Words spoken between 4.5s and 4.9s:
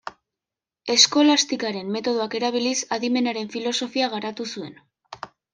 zuen.